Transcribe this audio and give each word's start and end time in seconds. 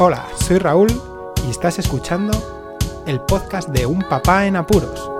Hola, 0.00 0.28
soy 0.36 0.58
Raúl 0.58 0.86
y 1.44 1.50
estás 1.50 1.80
escuchando 1.80 2.30
el 3.08 3.18
podcast 3.22 3.68
de 3.70 3.84
Un 3.84 3.98
Papá 3.98 4.46
en 4.46 4.54
Apuros. 4.54 5.10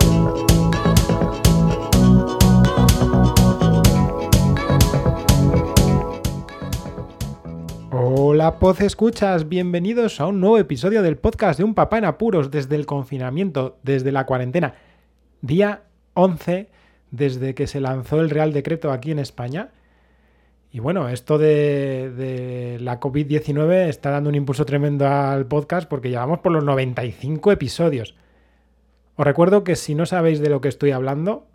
Hola, 7.90 8.60
Poz 8.60 8.80
Escuchas, 8.80 9.48
bienvenidos 9.48 10.20
a 10.20 10.28
un 10.28 10.40
nuevo 10.40 10.58
episodio 10.58 11.02
del 11.02 11.16
podcast 11.16 11.58
de 11.58 11.64
Un 11.64 11.74
Papá 11.74 11.98
en 11.98 12.04
Apuros 12.04 12.52
desde 12.52 12.76
el 12.76 12.86
confinamiento, 12.86 13.78
desde 13.82 14.12
la 14.12 14.26
cuarentena. 14.26 14.74
Día 15.40 15.82
11 16.14 16.68
desde 17.10 17.56
que 17.56 17.66
se 17.66 17.80
lanzó 17.80 18.20
el 18.20 18.30
Real 18.30 18.52
Decreto 18.52 18.92
aquí 18.92 19.10
en 19.10 19.18
España. 19.18 19.70
Y 20.70 20.80
bueno, 20.80 21.08
esto 21.08 21.38
de, 21.38 22.76
la 22.80 23.00
COVID-19 23.00 23.88
está 23.88 24.10
dando 24.10 24.28
un 24.28 24.34
impulso 24.34 24.66
tremendo 24.66 25.06
al 25.08 25.46
podcast 25.46 25.88
porque 25.88 26.10
llevamos 26.10 26.40
por 26.40 26.52
los 26.52 26.62
95 26.62 27.52
episodios. 27.52 28.14
Os 29.16 29.24
recuerdo 29.24 29.64
que 29.64 29.76
si 29.76 29.94
no 29.94 30.04
sabéis 30.04 30.40
de 30.40 30.50
lo 30.50 30.60
que 30.60 30.68
estoy 30.68 30.90
hablando, 30.90 31.46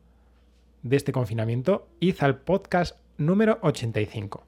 de 0.82 0.98
este 0.98 1.12
confinamiento, 1.12 1.88
id 2.00 2.16
al 2.22 2.40
podcast 2.40 2.98
número 3.18 3.60
85. 3.62 4.46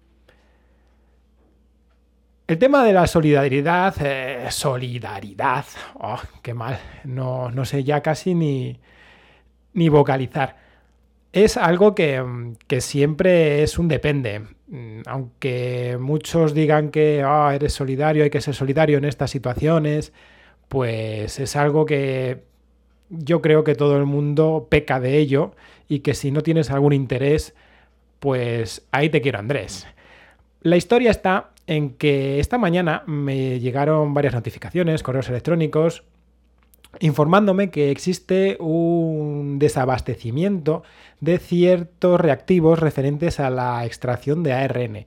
El 2.48 2.58
tema 2.58 2.84
de 2.84 2.94
la 2.94 3.08
solidaridad, 3.08 3.96
eh, 4.02 4.48
solidaridad, 4.50 5.66
oh, 5.96 6.20
qué 6.42 6.54
mal, 6.54 6.78
no, 7.04 7.50
no 7.52 7.66
sé 7.66 7.84
ya 7.84 8.02
casi 8.02 8.36
ni, 8.36 8.80
ni 9.74 9.90
vocalizar 9.90 10.65
es 11.36 11.58
algo 11.58 11.92
mm, 11.92 12.54
que, 12.66 12.82
siempre 12.82 13.62
es 13.62 13.78
un 13.78 13.90
depende. 13.90 14.40
Mm, 14.68 15.02
aunque 15.06 15.98
muchos 16.00 16.54
digan 16.54 16.92
que 16.92 17.24
ah, 17.26 17.52
eres 17.54 17.74
solidario, 17.74 18.24
hay 18.24 18.30
que 18.30 18.40
ser 18.40 18.56
solidario 18.56 18.98
en 18.98 19.04
estas 19.04 19.32
situaciones, 19.32 20.14
pues 20.70 21.40
es 21.40 21.56
algo 21.58 21.86
que 21.86 22.44
yo 23.10 23.42
creo 23.42 23.66
que 23.66 23.76
todo 23.76 23.98
el 23.98 24.06
mundo 24.06 24.68
peca 24.70 25.02
de 25.02 25.18
ello 25.18 25.52
y 25.90 26.00
que 26.00 26.14
si 26.14 26.32
no 26.32 26.42
tienes 26.42 26.72
algún 26.72 26.94
interés, 26.94 27.54
pues 28.22 28.88
ahí 28.92 29.10
te 29.10 29.22
quiero 29.22 29.40
Andrés. 29.40 29.88
La 30.62 30.78
historia 30.78 31.12
está 31.12 31.52
en 31.68 31.92
que 31.92 32.40
esta 32.40 32.58
mañana 32.58 33.04
me 33.08 33.60
llegaron 33.60 34.14
varias 34.14 34.34
notificaciones, 34.34 35.04
correos 35.04 35.28
electrónicos, 35.28 36.04
informándome 37.00 37.70
que 37.70 37.92
existe 37.92 38.58
un 38.60 39.60
desabastecimiento 39.60 40.84
de 41.20 41.38
ciertos 41.40 42.20
reactivos 42.20 42.80
referentes 42.80 43.40
a 43.40 43.50
la 43.50 43.86
extracción 43.86 44.44
de 44.44 44.54
ARN. 44.54 45.06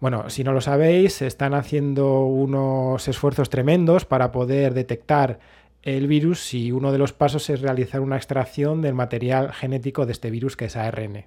Bueno, 0.00 0.30
si 0.30 0.44
no 0.44 0.52
lo 0.52 0.60
sabéis, 0.62 1.20
están 1.20 1.52
haciendo 1.52 2.24
unos 2.24 3.06
esfuerzos 3.06 3.50
tremendos 3.50 4.06
para 4.06 4.32
poder 4.32 4.72
detectar 4.72 5.38
el 5.82 6.06
virus 6.06 6.54
y 6.54 6.72
uno 6.72 6.92
de 6.92 6.98
los 6.98 7.12
pasos 7.12 7.48
es 7.50 7.60
realizar 7.60 8.00
una 8.00 8.16
extracción 8.16 8.82
del 8.82 8.94
material 8.94 9.52
genético 9.52 10.06
de 10.06 10.12
este 10.12 10.30
virus 10.30 10.56
que 10.56 10.66
es 10.66 10.76
ARN. 10.76 11.26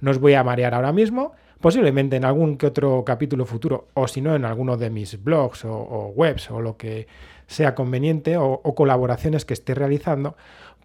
No 0.00 0.10
os 0.10 0.18
voy 0.18 0.34
a 0.34 0.44
marear 0.44 0.74
ahora 0.74 0.92
mismo, 0.92 1.32
posiblemente 1.60 2.16
en 2.16 2.24
algún 2.24 2.58
que 2.58 2.66
otro 2.66 3.04
capítulo 3.04 3.46
futuro, 3.46 3.88
o 3.94 4.06
si 4.06 4.20
no 4.20 4.34
en 4.34 4.44
alguno 4.44 4.76
de 4.76 4.90
mis 4.90 5.22
blogs 5.22 5.64
o, 5.64 6.12
webs 6.14 6.50
o 6.50 6.60
lo 6.60 6.76
que 6.76 7.06
sea 7.46 7.74
conveniente 7.74 8.36
o, 8.36 8.60
colaboraciones 8.74 9.44
que 9.44 9.54
esté 9.54 9.74
realizando, 9.74 10.36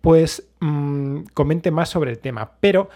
pues 0.01 0.47
mm, 0.59 1.23
comente 1.33 1.71
más 1.71 1.89
sobre 1.89 2.11
el 2.11 2.19
tema. 2.19 2.51
Pero 2.59 2.89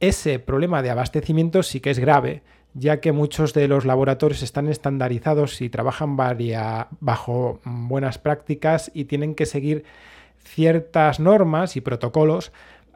ese 0.00 0.38
problema 0.38 0.82
de 0.82 0.90
abastecimiento 0.90 1.62
sí 1.62 1.80
que 1.80 1.90
es 1.90 1.98
grave, 1.98 2.42
ya 2.74 3.00
que 3.00 3.12
muchos 3.12 3.54
de 3.54 3.66
los 3.68 3.84
laboratorios 3.84 4.42
están 4.42 4.68
estandarizados 4.68 5.60
y 5.60 5.68
trabajan 5.68 6.16
bajo 6.16 7.60
buenas 7.64 8.18
prácticas 8.18 8.90
y 8.94 9.04
tienen 9.06 9.34
que 9.34 9.46
seguir 9.46 9.84
ciertas 10.44 11.20
normas 11.20 11.76
y 11.76 11.80
protocolos 11.80 12.52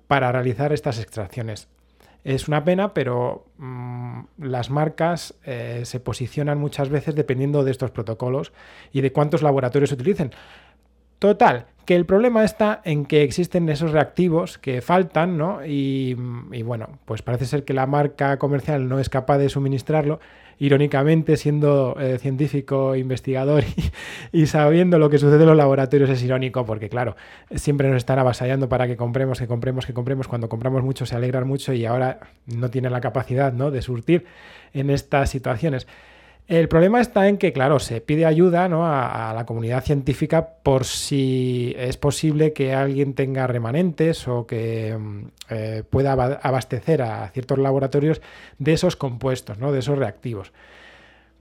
para 0.07 0.31
realizar 0.31 0.73
estas 0.73 1.01
extracciones. 1.01 1.69
Es 2.25 2.47
una 2.47 2.65
pena, 2.65 2.95
pero 2.95 3.47
mm, 3.59 4.21
las 4.39 4.71
marcas 4.71 5.35
eh, 5.45 5.83
se 5.85 6.01
posicionan 6.01 6.59
muchas 6.59 6.89
veces 6.89 7.15
dependiendo 7.15 7.65
de 7.65 7.73
estos 7.73 7.91
protocolos 7.91 8.53
y 8.93 9.01
de 9.01 9.13
cuántos 9.13 9.43
laboratorios 9.43 9.93
utilicen. 9.93 10.31
Total, 11.19 11.67
que 11.85 11.95
el 11.95 12.07
problema 12.07 12.45
está 12.45 12.81
en 12.85 13.07
que 13.07 13.23
existen 13.23 13.69
esos 13.69 13.93
reactivos 13.93 14.59
que 14.59 14.81
faltan, 14.81 15.39
¿no? 15.39 15.65
Y, 15.65 16.15
bueno, 16.65 16.99
pues 17.05 17.23
parece 17.23 17.47
ser 17.47 17.65
que 17.65 17.75
la 17.75 17.87
marca 17.87 18.39
comercial 18.39 18.89
no 18.89 18.99
es 18.99 19.09
capaz 19.09 19.39
de 19.39 19.49
suministrarlo 19.49 20.21
irónicamente, 20.59 21.37
siendo 21.37 21.97
eh, 22.01 22.19
científico, 22.19 22.97
investigador 22.97 23.65
y, 24.33 24.47
sabiendo 24.47 24.99
lo 24.99 25.11
que 25.11 25.19
sucede 25.19 25.43
en 25.43 25.49
los 25.49 25.57
laboratorios 25.57 26.11
es 26.11 26.23
irónico, 26.23 26.65
porque 26.65 26.89
claro, 26.89 27.17
siempre 27.55 27.89
nos 27.89 27.99
están 27.99 28.19
avasallando 28.19 28.69
para 28.69 28.87
que 28.87 28.97
compremos, 28.97 29.39
que 29.39 29.47
compremos, 29.47 29.87
que 29.87 29.95
compremos. 29.95 30.29
Cuando 30.29 30.49
compramos 30.49 30.83
mucho 30.83 31.07
se 31.07 31.17
alegran 31.17 31.47
mucho 31.47 31.73
y 31.73 31.85
ahora 31.85 32.21
no 32.47 32.71
tienen 32.71 32.93
la 32.93 33.01
capacidad 33.01 33.53
¿no? 33.53 33.71
de 33.71 33.83
surtir 33.83 34.25
en 34.73 34.91
estas 34.91 35.31
situaciones. 35.31 35.87
El 36.49 36.69
problema 36.69 37.01
está 37.01 37.29
en 37.29 37.39
que, 37.39 37.53
claro, 37.53 37.79
se 37.79 38.01
pide 38.01 38.27
ayuda 38.27 38.65
a, 38.65 39.33
la 39.33 39.47
comunidad 39.47 39.85
científica 39.85 40.49
por 40.63 40.85
si 40.85 41.75
es 41.79 41.97
posible 41.97 42.53
que 42.53 42.75
alguien 42.75 43.15
tenga 43.15 43.47
remanentes 43.47 44.27
o 44.27 44.47
que 44.47 44.97
mm, 44.99 45.25
eh, 45.51 45.83
pueda 45.89 46.13
abastecer 46.13 47.03
a 47.03 47.29
ciertos 47.29 47.59
laboratorios 47.59 48.21
de 48.59 48.73
esos 48.73 48.97
compuestos, 48.97 49.59
¿no? 49.59 49.73
de 49.73 49.79
esos 49.79 49.97
reactivos. 49.97 50.53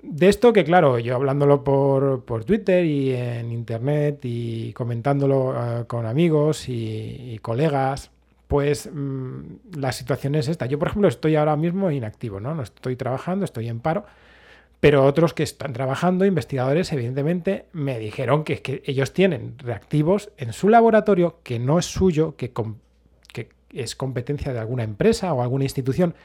De 0.04 0.30
esto 0.30 0.54
que, 0.54 0.64
claro, 0.64 0.98
yo 1.00 1.16
hablándolo 1.16 1.64
por, 1.64 2.44
Twitter 2.46 2.86
y 2.86 3.14
en 3.14 3.52
Internet 3.52 4.20
y 4.24 4.72
comentándolo 4.74 5.54
eh, 5.56 5.86
con 5.88 6.06
amigos 6.06 6.70
y, 6.70 7.40
colegas, 7.42 8.12
pues 8.48 8.90
mm, 8.92 9.78
la 9.78 9.92
situación 9.92 10.36
es 10.36 10.48
esta. 10.48 10.68
Yo, 10.68 10.78
por 10.80 10.90
ejemplo, 10.90 11.08
estoy 11.08 11.36
ahora 11.36 11.56
mismo 11.56 11.90
inactivo, 11.92 12.40
¿no? 12.40 12.54
No 12.56 12.64
estoy 12.64 12.96
trabajando, 12.96 13.46
estoy 13.46 13.68
en 13.68 13.80
paro 13.80 14.06
pero 14.82 15.06
otros 15.06 15.36
que 15.36 15.44
están 15.44 15.74
trabajando, 15.74 16.26
investigadores, 16.26 16.92
evidentemente, 16.92 17.66
me 17.72 18.00
dijeron 18.00 18.44
que, 18.44 18.82
ellos 18.84 19.14
tienen 19.14 19.54
reactivos 19.60 20.32
en 20.38 20.54
su 20.54 20.70
laboratorio 20.70 21.38
que 21.44 21.60
no 21.60 21.78
es 21.78 21.86
suyo, 21.86 22.36
que, 22.36 22.52
es 23.74 23.96
competencia 23.96 24.52
de 24.52 24.60
alguna 24.60 24.84
empresa 24.84 25.32
o 25.34 25.44
alguna 25.44 25.64
institución. 25.64 26.16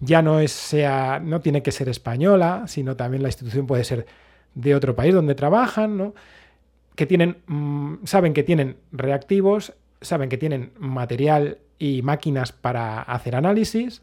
Ya 0.00 0.22
no, 0.22 0.40
es, 0.40 0.50
sea, 0.50 1.20
no 1.22 1.42
tiene 1.42 1.62
que 1.62 1.70
ser 1.70 1.88
española, 1.90 2.64
sino 2.66 2.96
también 2.96 3.22
la 3.22 3.28
institución 3.28 3.66
puede 3.66 3.84
ser 3.84 4.06
de 4.54 4.74
otro 4.74 4.96
país 4.96 5.14
donde 5.14 5.34
trabajan, 5.34 6.14
que 6.96 7.06
tienen, 7.06 7.42
mm, 7.46 8.04
saben 8.04 8.32
que 8.32 8.42
tienen 8.42 8.78
reactivos, 8.90 9.74
saben 10.00 10.30
que 10.30 10.38
tienen 10.38 10.72
material 10.78 11.58
y 11.78 12.00
máquinas 12.00 12.52
para 12.52 13.02
hacer 13.02 13.36
análisis, 13.36 14.02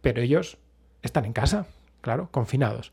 pero 0.00 0.22
ellos 0.22 0.56
están 1.02 1.26
en 1.26 1.34
casa, 1.34 1.66
claro, 2.00 2.28
confinados. 2.30 2.92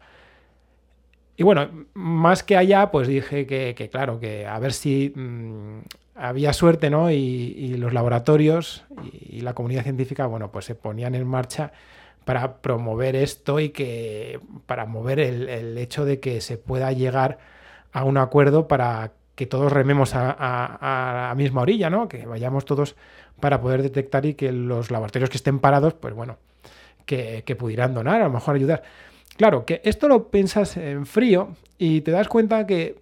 Y 1.35 1.44
bueno, 1.44 1.69
más 1.94 2.44
que 2.44 2.57
allá, 2.57 2.91
pues 2.91 3.07
dije 3.07 3.47
que, 3.47 3.89
claro, 3.91 4.19
que 4.19 4.45
a 4.45 4.59
ver 4.59 4.73
si 4.73 5.11
mm, 5.16 5.79
había 6.16 6.53
suerte, 6.53 6.89
¿no? 6.89 7.09
Y, 7.09 7.75
los 7.77 7.94
laboratorios 7.94 8.85
y, 9.11 9.41
la 9.41 9.53
comunidad 9.53 9.83
científica, 9.83 10.27
bueno, 10.27 10.51
pues 10.51 10.66
se 10.66 10.75
ponían 10.75 11.16
en 11.16 11.27
marcha 11.27 11.71
para 12.23 12.57
promover 12.57 13.16
esto 13.16 13.59
y 13.59 13.69
que 13.69 14.39
para 14.67 14.85
mover 14.85 15.19
el, 15.19 15.77
hecho 15.77 16.05
de 16.05 16.19
que 16.19 16.39
se 16.39 16.57
pueda 16.57 16.91
llegar 16.91 17.39
a 17.91 18.03
un 18.03 18.17
acuerdo 18.17 18.67
para 18.67 19.11
que 19.35 19.47
todos 19.47 19.73
rememos 19.73 20.13
a, 20.15 21.27
la 21.29 21.33
misma 21.35 21.61
orilla, 21.63 21.89
¿no? 21.89 22.07
Que 22.07 22.25
vayamos 22.27 22.65
todos 22.65 22.95
para 23.39 23.59
poder 23.59 23.81
detectar 23.81 24.25
y 24.25 24.35
que 24.35 24.51
los 24.51 24.91
laboratorios 24.91 25.29
que 25.31 25.38
estén 25.38 25.59
parados, 25.59 25.95
pues 25.95 26.13
bueno, 26.13 26.38
que, 27.07 27.44
que 27.45 27.55
pudieran 27.55 27.94
donar, 27.95 28.21
a 28.21 28.25
lo 28.25 28.29
mejor 28.29 28.55
ayudar. 28.55 28.83
Claro, 29.38 29.66
que 29.66 29.81
esto 29.83 30.07
lo 30.07 30.30
piensas 30.30 30.77
en 30.77 31.06
frío 31.06 31.56
y 31.77 32.01
te 32.01 32.12
das 32.12 32.27
cuenta 32.27 32.68
que, 32.68 33.00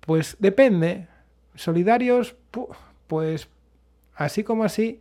pues 0.00 0.36
depende, 0.40 1.06
solidarios, 1.54 2.34
pues 3.06 3.48
así 4.14 4.42
como 4.42 4.64
así, 4.64 5.00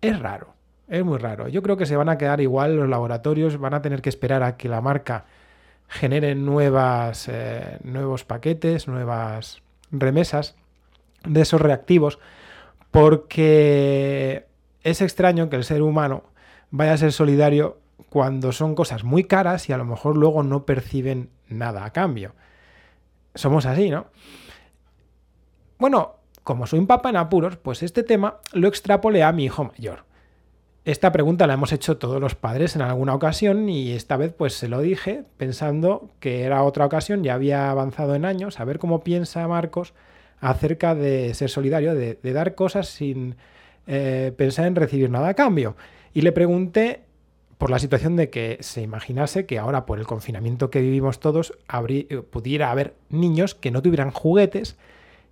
es 0.00 0.18
raro, 0.18 0.54
es 0.88 1.04
muy 1.04 1.18
raro. 1.18 1.48
Yo 1.48 1.62
creo 1.62 1.76
que 1.76 1.86
se 1.86 1.96
van 1.96 2.08
a 2.08 2.18
quedar 2.18 2.40
igual 2.40 2.76
los 2.76 2.88
laboratorios, 2.88 3.58
van 3.58 3.74
a 3.74 3.82
tener 3.82 4.02
que 4.02 4.08
esperar 4.08 4.42
a 4.42 4.56
que 4.56 4.68
la 4.68 4.80
marca 4.80 5.24
genere 5.88 6.34
nuevas, 6.34 7.28
eh, 7.28 7.78
nuevos 7.84 8.24
paquetes, 8.24 8.88
nuevas 8.88 9.62
remesas 9.90 10.56
de 11.24 11.42
esos 11.42 11.60
reactivos, 11.60 12.18
porque 12.90 14.46
es 14.82 15.00
extraño 15.00 15.48
que 15.48 15.56
el 15.56 15.64
ser 15.64 15.82
humano 15.82 16.24
vaya 16.70 16.94
a 16.94 16.96
ser 16.96 17.12
solidario 17.12 17.78
cuando 18.10 18.52
son 18.52 18.74
cosas 18.74 19.04
muy 19.04 19.24
caras 19.24 19.68
y 19.68 19.72
a 19.72 19.78
lo 19.78 19.84
mejor 19.84 20.16
luego 20.16 20.42
no 20.42 20.66
perciben 20.66 21.30
nada 21.48 21.84
a 21.84 21.92
cambio. 21.92 22.34
Somos 23.34 23.64
así, 23.64 23.88
¿no? 23.88 24.06
Bueno, 25.78 26.16
como 26.42 26.66
soy 26.66 26.80
un 26.80 26.86
papá 26.86 27.10
en 27.10 27.16
apuros, 27.16 27.56
pues 27.56 27.82
este 27.82 28.02
tema 28.02 28.38
lo 28.52 28.68
extrapolé 28.68 29.22
a 29.22 29.32
mi 29.32 29.44
hijo 29.44 29.64
mayor. 29.64 30.04
esta 30.84 31.12
pregunta 31.12 31.46
la 31.46 31.54
hemos 31.54 31.72
hecho 31.72 31.98
todos 31.98 32.20
los 32.20 32.34
padres 32.34 32.74
en 32.74 32.82
alguna 32.82 33.14
ocasión 33.14 33.68
y 33.68 33.92
esta 33.92 34.16
vez 34.16 34.32
pues 34.36 34.54
se 34.54 34.66
lo 34.66 34.80
dije 34.80 35.24
pensando 35.36 36.10
que 36.18 36.42
era 36.42 36.64
otra 36.64 36.86
ocasión, 36.86 37.22
ya 37.22 37.34
había 37.34 37.70
avanzado 37.70 38.14
en 38.14 38.24
años, 38.24 38.58
a 38.58 38.64
ver 38.64 38.78
cómo 38.78 39.04
piensa 39.04 39.46
Marcos 39.46 39.94
acerca 40.40 40.94
de 40.94 41.32
ser 41.34 41.50
solidario, 41.50 41.94
de, 41.94 42.16
dar 42.22 42.54
cosas 42.54 42.88
sin 42.88 43.36
eh, 43.86 44.32
pensar 44.36 44.66
en 44.66 44.74
recibir 44.74 45.10
nada 45.10 45.28
a 45.28 45.34
cambio. 45.34 45.76
Y 46.12 46.22
le 46.22 46.32
pregunté 46.32 47.02
por 47.60 47.68
la 47.68 47.78
situación 47.78 48.16
de 48.16 48.30
que 48.30 48.56
se 48.60 48.80
imaginase 48.80 49.44
que 49.44 49.58
ahora 49.58 49.84
por 49.84 49.98
el 49.98 50.06
confinamiento 50.06 50.70
que 50.70 50.80
vivimos 50.80 51.20
todos 51.20 51.52
eh, 51.88 52.22
pudiera 52.22 52.70
haber 52.70 52.94
niños 53.10 53.54
que 53.54 53.70
no 53.70 53.82
tuvieran 53.82 54.12
juguetes 54.12 54.78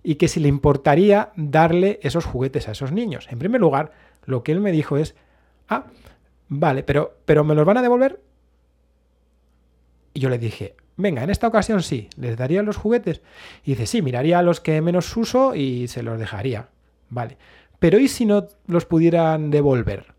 y 0.03 0.15
que 0.15 0.27
si 0.27 0.39
le 0.39 0.47
importaría 0.47 1.31
darle 1.35 1.99
esos 2.03 2.25
juguetes 2.25 2.67
a 2.67 2.73
esos 2.73 2.91
niños. 2.91 3.27
En 3.31 3.39
primer 3.39 3.59
lugar, 3.59 3.93
lo 4.25 4.43
que 4.43 4.51
él 4.51 4.59
me 4.59 4.71
dijo 4.71 4.95
es, 4.95 5.15
ah, 5.69 5.85
vale, 6.49 6.83
pero, 6.83 7.17
pero 7.25 7.43
¿me 7.43 7.55
los 7.55 7.65
van 7.65 7.77
a 7.77 7.81
devolver? 7.81 8.21
Y 10.13 10.19
yo 10.19 10.29
le 10.29 10.37
dije, 10.37 10.75
venga, 10.97 11.23
en 11.23 11.31
esta 11.31 11.47
ocasión 11.47 11.81
sí, 11.81 12.09
¿les 12.15 12.37
daría 12.37 12.61
los 12.61 12.77
juguetes? 12.77 13.23
Y 13.63 13.71
dice, 13.71 13.87
sí, 13.87 14.03
miraría 14.03 14.37
a 14.37 14.43
los 14.43 14.61
que 14.61 14.79
menos 14.81 15.17
uso 15.17 15.55
y 15.55 15.87
se 15.87 16.03
los 16.03 16.19
dejaría. 16.19 16.69
Vale, 17.09 17.37
pero 17.79 17.97
¿y 17.97 18.07
si 18.07 18.27
no 18.27 18.47
los 18.67 18.85
pudieran 18.85 19.49
devolver? 19.49 20.18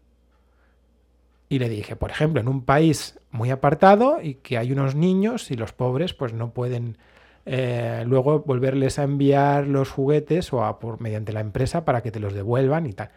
Y 1.50 1.58
le 1.58 1.68
dije, 1.68 1.96
por 1.96 2.12
ejemplo, 2.12 2.40
en 2.40 2.48
un 2.48 2.64
país 2.64 3.18
muy 3.32 3.50
apartado 3.50 4.22
y 4.22 4.34
que 4.34 4.56
hay 4.56 4.70
unos 4.70 4.94
niños 4.94 5.50
y 5.50 5.56
los 5.56 5.72
pobres 5.72 6.14
pues 6.14 6.32
no 6.32 6.52
pueden 6.52 6.96
eh, 7.44 8.04
luego 8.06 8.38
volverles 8.38 9.00
a 9.00 9.02
enviar 9.02 9.66
los 9.66 9.90
juguetes 9.90 10.52
o 10.52 10.64
a, 10.64 10.78
por, 10.78 11.00
mediante 11.00 11.32
la 11.32 11.40
empresa 11.40 11.84
para 11.84 12.02
que 12.02 12.12
te 12.12 12.20
los 12.20 12.34
devuelvan 12.34 12.86
y 12.86 12.92
tal. 12.92 13.10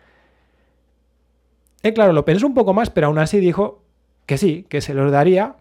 Y 1.83 1.91
claro, 1.94 2.12
lo 2.12 2.25
pensé 2.25 2.44
un 2.45 2.56
poco 2.56 2.74
más, 2.74 2.89
pero 2.89 3.07
aún 3.07 3.19
así 3.19 3.39
dijo 3.39 3.83
que 4.25 4.39
sí, 4.39 4.65
que 4.68 4.81
se 4.81 4.95
los 4.95 5.12
daría, 5.12 5.57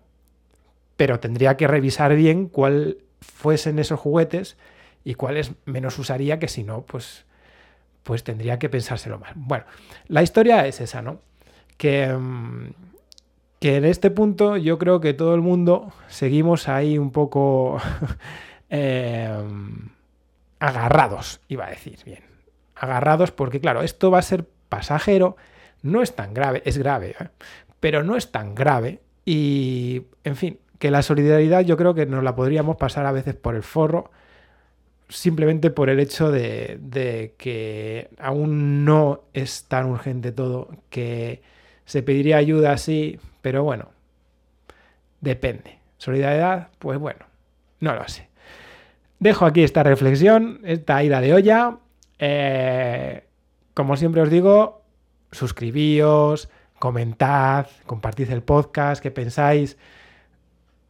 pero 0.96 1.20
tendría 1.20 1.58
que 1.58 1.66
revisar 1.66 2.14
bien 2.14 2.46
cuál 2.46 2.98
fuesen 3.20 3.78
esos 3.80 4.00
juguetes 4.00 4.56
y 5.04 5.12
cuáles 5.12 5.52
menos 5.66 5.98
usaría, 5.98 6.38
que 6.38 6.48
si 6.48 6.64
no, 6.64 6.86
pues, 6.86 7.26
pues 8.02 8.24
tendría 8.24 8.58
que 8.58 8.70
pensárselo 8.70 9.18
más. 9.18 9.32
Bueno, 9.34 9.64
la 10.06 10.22
historia 10.22 10.66
es 10.66 10.80
esa, 10.80 11.02
¿no? 11.02 11.20
Que, 11.76 12.08
mm, 12.12 12.72
que 13.60 13.76
en 13.76 13.84
este 13.84 14.10
punto 14.10 14.56
yo 14.56 14.78
creo 14.78 15.00
que 15.00 15.14
todo 15.14 15.34
el 15.34 15.40
mundo 15.40 15.92
seguimos 16.08 16.68
ahí 16.68 16.98
un 16.98 17.10
poco 17.10 17.80
Em, 18.74 19.90
agarrados, 20.58 21.42
iba 21.48 21.66
a 21.66 21.70
decir 21.70 21.98
bien. 22.06 22.22
Agarrados 22.74 23.30
porque, 23.30 23.60
claro, 23.60 23.82
esto 23.82 24.10
va 24.10 24.18
a 24.18 24.22
ser 24.22 24.48
pasajero, 24.70 25.36
no 25.82 26.00
es 26.00 26.16
tan 26.16 26.32
grave, 26.32 26.62
es 26.64 26.78
grave, 26.78 27.14
¿eh? 27.20 27.28
pero 27.80 28.02
no 28.02 28.16
es 28.16 28.32
tan 28.32 28.54
grave. 28.54 29.00
Y, 29.26 30.06
en 30.24 30.36
fin, 30.36 30.58
que 30.78 30.90
la 30.90 31.02
solidaridad 31.02 31.60
yo 31.60 31.76
creo 31.76 31.92
que 31.92 32.06
nos 32.06 32.24
la 32.24 32.34
podríamos 32.34 32.76
pasar 32.76 33.04
a 33.04 33.12
veces 33.12 33.34
por 33.34 33.56
el 33.56 33.62
forro, 33.62 34.10
simplemente 35.10 35.70
por 35.70 35.90
el 35.90 36.00
hecho 36.00 36.30
de, 36.30 36.78
de 36.80 37.34
que 37.36 38.08
aún 38.18 38.86
no 38.86 39.24
es 39.34 39.64
tan 39.64 39.84
urgente 39.84 40.32
todo, 40.32 40.70
que 40.88 41.42
se 41.92 42.02
pediría 42.02 42.38
ayuda 42.38 42.72
así, 42.72 43.20
pero 43.42 43.64
bueno, 43.64 43.90
depende. 45.20 45.78
Solidaridad, 45.98 46.68
pues 46.78 46.98
bueno, 46.98 47.26
no 47.80 47.94
lo 47.94 48.08
sé. 48.08 48.30
Dejo 49.18 49.44
aquí 49.44 49.62
esta 49.62 49.82
reflexión, 49.82 50.62
esta 50.64 51.04
ida 51.04 51.20
de 51.20 51.34
olla. 51.34 51.76
Eh, 52.18 53.24
como 53.74 53.98
siempre 53.98 54.22
os 54.22 54.30
digo, 54.30 54.80
suscribíos, 55.32 56.48
comentad, 56.78 57.66
compartid 57.84 58.30
el 58.30 58.42
podcast, 58.42 59.02
qué 59.02 59.10
pensáis. 59.10 59.76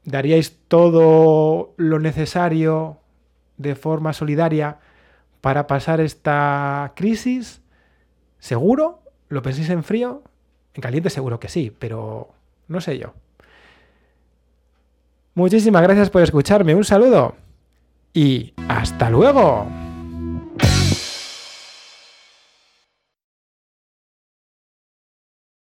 ¿Daríais 0.05 0.57
todo 0.69 1.75
lo 1.79 1.99
necesario 1.99 3.01
de 3.57 3.75
forma 3.75 4.13
solidaria 4.13 4.79
para 5.41 5.67
pasar 5.67 6.01
esta 6.01 6.93
crisis? 6.95 7.61
¿Seguro? 8.39 9.03
¿Lo 9.29 9.43
pensáis 9.43 9.69
en 9.71 9.83
frío? 9.83 10.23
En 10.75 10.81
caliente 10.81 11.11
seguro 11.11 11.39
que 11.39 11.49
sí, 11.49 11.75
pero 11.79 12.31
no 12.69 12.81
sé 12.81 12.99
yo. 12.99 13.15
Muchísimas 15.35 15.83
gracias 15.83 16.11
por 16.11 16.23
escucharme. 16.23 16.75
Un 16.75 16.85
saludo 16.85 17.37
y 18.13 18.53
hasta 18.69 19.11
luego. 19.11 19.67